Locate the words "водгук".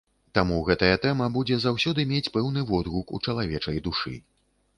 2.71-3.15